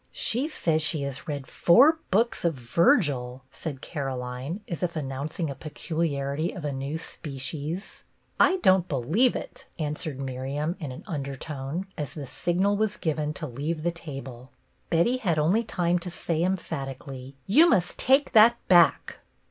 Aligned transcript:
"She 0.29 0.47
says 0.47 0.81
she 0.81 1.03
has 1.03 1.27
read 1.27 1.45
four 1.45 1.99
books 2.09 2.43
of 2.43 2.55
Virgil," 2.55 3.43
said 3.51 3.81
Caroline, 3.81 4.61
as 4.67 4.81
if 4.81 4.95
announcing 4.95 5.47
a 5.51 5.53
peculiarity 5.53 6.51
of 6.53 6.65
a 6.65 6.71
new 6.71 6.97
species." 6.97 8.03
I 8.39 8.57
don't 8.63 8.87
believe 8.87 9.35
it," 9.35 9.67
answered 9.77 10.17
Miriam, 10.19 10.75
in 10.79 10.91
an 10.91 11.03
undertone, 11.05 11.85
as 11.99 12.13
the 12.15 12.25
signal 12.25 12.77
was 12.77 12.97
given 12.97 13.31
to 13.35 13.45
leave 13.45 13.83
the 13.83 13.91
table. 13.91 14.49
Betty 14.89 15.17
had 15.17 15.37
only 15.37 15.61
time 15.61 15.99
to 15.99 16.09
say 16.09 16.41
emphatically, 16.41 17.35
—"You 17.55 17.69
must 17.69 17.99
take 17.99 18.31
that 18.31 18.57
back." 18.67 19.19